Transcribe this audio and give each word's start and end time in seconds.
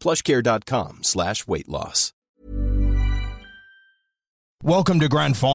plushcare.com 0.00 1.02
slash 1.02 1.46
weight 1.46 1.68
loss. 1.68 2.12
Welcome 4.62 4.98
to 5.00 5.08
Grand 5.08 5.36
Final. 5.36 5.54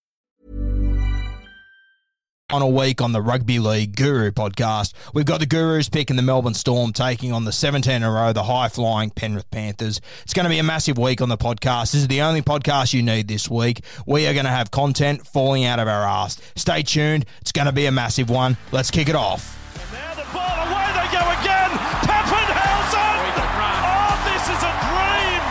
On 2.51 2.61
a 2.61 2.67
week 2.67 3.01
on 3.01 3.13
the 3.13 3.21
Rugby 3.21 3.59
League 3.59 3.95
Guru 3.95 4.29
podcast, 4.29 4.91
we've 5.13 5.23
got 5.23 5.39
the 5.39 5.45
Gurus 5.45 5.87
picking 5.89 6.17
the 6.17 6.21
Melbourne 6.21 6.53
Storm, 6.53 6.91
taking 6.91 7.31
on 7.31 7.45
the 7.45 7.53
17 7.53 7.93
in 7.93 8.03
a 8.03 8.11
row, 8.11 8.33
the 8.33 8.43
high 8.43 8.67
flying 8.67 9.09
Penrith 9.09 9.49
Panthers. 9.51 10.01
It's 10.23 10.33
going 10.33 10.43
to 10.43 10.49
be 10.49 10.59
a 10.59 10.63
massive 10.63 10.97
week 10.97 11.21
on 11.21 11.29
the 11.29 11.37
podcast. 11.37 11.93
This 11.93 12.01
is 12.01 12.07
the 12.09 12.21
only 12.21 12.41
podcast 12.41 12.93
you 12.93 13.03
need 13.03 13.29
this 13.29 13.49
week. 13.49 13.85
We 14.05 14.27
are 14.27 14.33
going 14.33 14.43
to 14.43 14.51
have 14.51 14.69
content 14.69 15.25
falling 15.25 15.63
out 15.63 15.79
of 15.79 15.87
our 15.87 16.03
ass. 16.03 16.41
Stay 16.57 16.83
tuned. 16.83 17.25
It's 17.39 17.53
going 17.53 17.67
to 17.67 17.71
be 17.71 17.85
a 17.85 17.91
massive 17.91 18.29
one. 18.29 18.57
Let's 18.73 18.91
kick 18.91 19.07
it 19.07 19.15
off. 19.15 19.55
Now 19.93 20.13
the 20.15 20.27
ball 20.33 20.67
away 20.67 20.91
they 20.91 21.07
go 21.07 21.23
again. 21.39 21.71
Papenhuyzen. 22.03 23.15
Oh, 23.63 24.11
this 24.27 24.43
is 24.51 24.59
a 24.59 24.73
dream. 24.91 25.43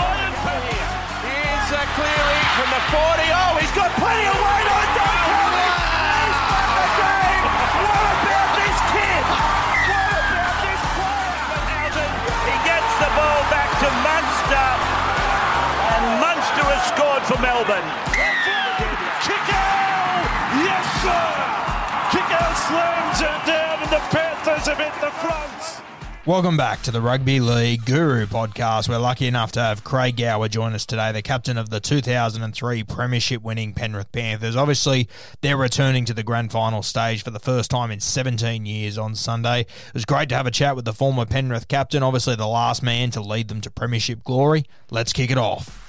Ryan 0.00 0.32
Here's 1.20 1.68
a 1.68 1.84
clearing 1.92 2.44
from 2.56 2.70
the 2.72 2.80
40. 3.12 3.23
For 17.24 17.40
Melbourne. 17.40 17.88
Kickout! 19.24 20.28
Yes, 20.60 20.84
sir! 21.00 21.24
Kickout 22.12 22.56
slams 22.68 23.20
it 23.20 23.46
down 23.46 23.82
and 23.82 23.90
the 23.90 24.02
Panthers 24.10 24.66
have 24.66 24.76
hit 24.76 24.92
the 25.00 25.10
front. 25.10 25.82
Welcome 26.26 26.58
back 26.58 26.82
to 26.82 26.90
the 26.90 27.00
Rugby 27.00 27.40
League 27.40 27.86
Guru 27.86 28.26
podcast. 28.26 28.90
We're 28.90 28.98
lucky 28.98 29.26
enough 29.26 29.52
to 29.52 29.60
have 29.60 29.84
Craig 29.84 30.18
Gower 30.18 30.48
join 30.48 30.74
us 30.74 30.84
today, 30.84 31.12
the 31.12 31.22
captain 31.22 31.56
of 31.56 31.70
the 31.70 31.80
2003 31.80 32.82
Premiership 32.82 33.42
winning 33.42 33.72
Penrith 33.72 34.12
Panthers. 34.12 34.54
Obviously, 34.54 35.08
they're 35.40 35.56
returning 35.56 36.04
to 36.04 36.12
the 36.12 36.22
grand 36.22 36.52
final 36.52 36.82
stage 36.82 37.24
for 37.24 37.30
the 37.30 37.40
first 37.40 37.70
time 37.70 37.90
in 37.90 38.00
17 38.00 38.66
years 38.66 38.98
on 38.98 39.14
Sunday. 39.14 39.60
It 39.60 39.94
was 39.94 40.04
great 40.04 40.28
to 40.28 40.34
have 40.34 40.46
a 40.46 40.50
chat 40.50 40.76
with 40.76 40.84
the 40.84 40.92
former 40.92 41.24
Penrith 41.24 41.68
captain, 41.68 42.02
obviously 42.02 42.36
the 42.36 42.46
last 42.46 42.82
man 42.82 43.10
to 43.12 43.22
lead 43.22 43.48
them 43.48 43.62
to 43.62 43.70
Premiership 43.70 44.24
glory. 44.24 44.64
Let's 44.90 45.14
kick 45.14 45.30
it 45.30 45.38
off. 45.38 45.83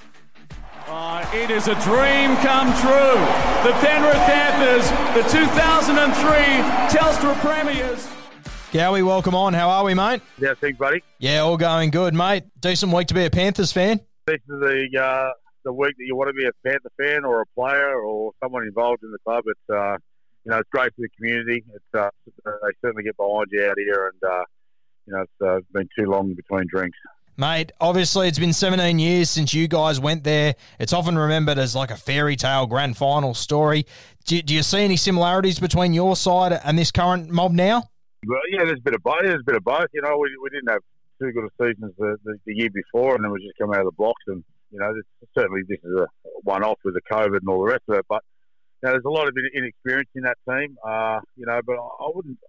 It 1.34 1.50
is 1.50 1.68
a 1.68 1.76
dream 1.82 2.36
come 2.38 2.72
true. 2.80 3.20
The 3.64 3.74
Penrith 3.82 4.16
Panthers, 4.26 4.88
the 5.16 5.24
2003 5.30 6.98
Telstra 6.98 7.36
Premiers. 7.42 8.08
Gowie, 8.72 9.06
welcome 9.06 9.34
on. 9.34 9.54
How 9.54 9.70
are 9.70 9.84
we, 9.84 9.94
mate? 9.94 10.22
Yeah, 10.38 10.54
thanks, 10.54 10.78
buddy. 10.78 11.04
Yeah, 11.18 11.40
all 11.40 11.58
going 11.58 11.90
good, 11.90 12.14
mate. 12.14 12.44
Decent 12.60 12.94
week 12.94 13.08
to 13.08 13.14
be 13.14 13.26
a 13.26 13.30
Panthers 13.30 13.72
fan. 13.72 14.02
This 14.28 14.36
is 14.36 14.60
the 14.60 15.02
uh, 15.02 15.32
the 15.64 15.74
week 15.74 15.96
that 15.98 16.06
you 16.06 16.16
want 16.16 16.30
to 16.30 16.34
be 16.34 16.46
a 16.46 16.52
Panther 16.66 16.92
fan 16.98 17.26
or 17.26 17.42
a 17.42 17.46
player 17.56 18.00
or 18.00 18.32
someone 18.44 18.64
involved 18.64 19.04
in 19.04 19.12
the 19.12 19.20
club. 19.26 19.44
It's 19.48 19.60
uh, 19.70 19.98
you 20.44 20.52
know 20.52 20.60
it's 20.60 20.70
great 20.70 20.94
for 20.96 21.02
the 21.02 21.10
community. 21.18 21.64
It's 21.74 21.86
uh, 21.98 22.10
they 22.46 22.72
certainly 22.82 23.04
get 23.04 23.18
behind 23.18 23.48
you 23.52 23.66
out 23.66 23.78
here, 23.78 24.12
and 24.14 24.32
uh, 24.32 24.44
you 25.08 25.14
know 25.14 25.22
it's 25.22 25.42
uh, 25.46 25.60
been 25.74 25.90
too 25.98 26.10
long 26.10 26.34
between 26.34 26.66
drinks. 26.68 26.98
Mate, 27.38 27.74
obviously 27.82 28.30
it's 28.30 28.40
been 28.40 28.54
17 28.54 28.98
years 28.98 29.30
since 29.30 29.54
you 29.54 29.68
guys 29.68 30.00
went 30.00 30.24
there. 30.24 30.56
It's 30.80 30.94
often 30.94 31.18
remembered 31.18 31.58
as 31.58 31.76
like 31.76 31.92
a 31.92 31.98
fairy 31.98 32.38
tale 32.38 32.66
grand 32.66 32.96
final 32.96 33.34
story. 33.34 33.86
Do, 34.26 34.42
do 34.42 34.54
you 34.54 34.64
see 34.64 34.80
any 34.80 34.96
similarities 34.96 35.60
between 35.60 35.94
your 35.94 36.16
side 36.16 36.58
and 36.64 36.80
this 36.80 36.92
current 36.92 37.30
mob 37.30 37.52
now? 37.52 37.90
Well, 38.26 38.40
yeah, 38.50 38.64
there's 38.64 38.80
a 38.80 38.82
bit 38.82 38.96
of 38.96 39.04
both. 39.04 39.20
There's 39.22 39.42
a 39.42 39.46
bit 39.46 39.56
of 39.56 39.66
both. 39.66 39.88
You 39.94 40.02
know, 40.02 40.18
we, 40.18 40.30
we 40.42 40.50
didn't 40.50 40.70
have 40.70 40.82
too 41.20 41.32
good 41.34 41.44
a 41.44 41.50
seasons 41.62 41.94
the, 41.98 42.18
the, 42.24 42.40
the 42.46 42.56
year 42.56 42.70
before, 42.74 43.16
and 43.16 43.24
then 43.24 43.32
we 43.32 43.44
just 43.44 43.58
come 43.60 43.72
out 43.72 43.80
of 43.80 43.86
the 43.86 43.92
blocks. 43.92 44.24
And 44.28 44.44
you 44.72 44.80
know, 44.80 44.94
certainly 45.38 45.62
this 45.68 45.80
is 45.84 45.92
a 45.92 46.08
one-off 46.44 46.80
with 46.86 46.94
the 46.94 47.02
COVID 47.12 47.40
and 47.40 47.50
all 47.50 47.60
the 47.60 47.72
rest 47.72 47.84
of 47.90 47.98
it. 47.98 48.06
But 48.08 48.24
you 48.82 48.88
know, 48.88 48.92
there's 48.94 49.06
a 49.06 49.10
lot 49.10 49.28
of 49.28 49.36
inexperience 49.54 50.10
in 50.16 50.24
that 50.24 50.38
team. 50.50 50.78
Uh, 50.84 51.20
you 51.36 51.46
know, 51.46 51.60
but 51.66 51.74
I 51.74 52.10
wouldn't. 52.14 52.40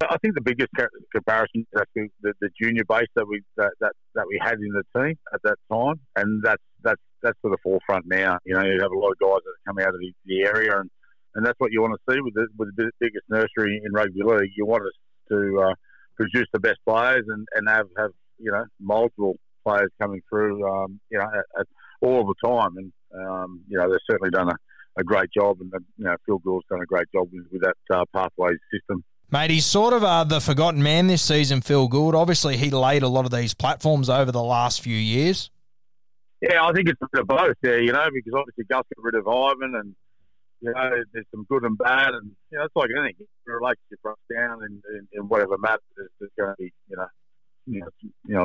I 0.00 0.16
think 0.18 0.34
the 0.34 0.40
biggest 0.40 0.70
comparison 1.12 1.66
is 1.72 1.80
actually 1.80 2.10
the, 2.22 2.32
the 2.40 2.50
junior 2.60 2.84
base 2.88 3.08
that 3.16 3.26
we 3.26 3.42
that, 3.56 3.72
that, 3.80 3.92
that 4.14 4.26
we 4.28 4.38
had 4.40 4.54
in 4.54 4.72
the 4.72 4.84
team 4.96 5.18
at 5.34 5.40
that 5.42 5.56
time, 5.72 5.96
and 6.14 6.42
that's 6.42 6.62
that's 6.82 7.00
that's 7.22 7.38
to 7.44 7.50
the 7.50 7.58
forefront 7.62 8.06
now. 8.06 8.38
You 8.44 8.54
know, 8.54 8.62
you 8.62 8.78
have 8.80 8.92
a 8.92 8.98
lot 8.98 9.10
of 9.10 9.18
guys 9.18 9.42
that 9.44 9.54
come 9.66 9.78
out 9.78 9.94
of 9.94 10.00
the, 10.00 10.12
the 10.24 10.42
area, 10.44 10.78
and, 10.78 10.88
and 11.34 11.44
that's 11.44 11.58
what 11.58 11.72
you 11.72 11.82
want 11.82 11.94
to 11.94 12.12
see 12.14 12.20
with 12.20 12.34
the, 12.34 12.46
with 12.56 12.74
the 12.76 12.90
biggest 13.00 13.24
nursery 13.28 13.80
in 13.84 13.92
rugby 13.92 14.22
league. 14.22 14.52
You 14.56 14.66
want 14.66 14.84
us 14.84 14.92
to 15.30 15.66
uh, 15.66 15.74
produce 16.16 16.46
the 16.52 16.60
best 16.60 16.78
players 16.86 17.24
and, 17.26 17.46
and 17.54 17.68
have, 17.68 17.86
have 17.96 18.10
you 18.38 18.52
know 18.52 18.64
multiple 18.80 19.34
players 19.66 19.90
coming 20.00 20.20
through, 20.30 20.64
um, 20.68 21.00
you 21.10 21.18
know, 21.18 21.24
at, 21.24 21.60
at 21.60 21.66
all 22.02 22.24
the 22.24 22.48
time, 22.48 22.76
and 22.76 22.92
um, 23.20 23.62
you 23.68 23.76
know 23.76 23.90
they've 23.90 23.98
certainly 24.08 24.30
done 24.30 24.48
a, 24.48 24.54
a 25.00 25.02
great 25.02 25.30
job, 25.36 25.58
and 25.60 25.72
you 25.96 26.04
know 26.04 26.14
Phil 26.24 26.38
Gould's 26.38 26.66
done 26.70 26.82
a 26.82 26.86
great 26.86 27.08
job 27.12 27.28
with, 27.32 27.46
with 27.50 27.62
that 27.62 27.96
uh, 27.96 28.04
pathways 28.14 28.58
system. 28.72 29.02
Mate, 29.30 29.50
he's 29.50 29.66
sort 29.66 29.92
of 29.92 30.02
uh, 30.02 30.24
the 30.24 30.40
forgotten 30.40 30.82
man 30.82 31.06
this 31.06 31.20
season, 31.20 31.60
Phil 31.60 31.86
Gould. 31.86 32.14
Obviously, 32.14 32.56
he 32.56 32.70
laid 32.70 33.02
a 33.02 33.08
lot 33.08 33.26
of 33.26 33.30
these 33.30 33.52
platforms 33.52 34.08
over 34.08 34.32
the 34.32 34.42
last 34.42 34.80
few 34.80 34.96
years. 34.96 35.50
Yeah, 36.40 36.64
I 36.64 36.72
think 36.72 36.88
it's 36.88 37.00
a 37.02 37.08
bit 37.12 37.20
of 37.22 37.26
both 37.26 37.56
there, 37.60 37.82
you 37.82 37.92
know, 37.92 38.08
because 38.12 38.32
obviously 38.34 38.64
Gus 38.64 38.84
got 38.96 39.04
rid 39.04 39.16
of 39.16 39.28
Ivan 39.28 39.74
and, 39.74 39.94
you 40.60 40.72
know, 40.72 41.04
there's 41.12 41.26
some 41.30 41.44
good 41.48 41.64
and 41.64 41.76
bad. 41.76 42.14
And, 42.14 42.30
you 42.50 42.58
know, 42.58 42.64
it's 42.64 42.76
like 42.76 42.88
anything. 42.96 43.26
Relationship 43.44 43.98
runs 44.02 44.16
down 44.32 44.62
and, 44.62 44.82
and, 44.94 45.08
and 45.12 45.28
whatever 45.28 45.58
matters 45.58 45.82
is 45.98 46.30
going 46.38 46.50
to 46.50 46.56
be, 46.56 46.72
you 46.88 46.96
know, 46.96 47.06
you 47.66 47.80
know, 47.80 47.88
you 48.02 48.34
know, 48.34 48.44